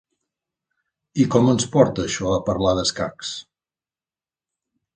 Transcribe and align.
I 1.23 1.25
com 1.35 1.51
ens 1.53 1.67
porta 1.75 2.05
això 2.07 2.33
a 2.37 2.41
parlar 2.49 2.73
d’escacs? 2.79 3.35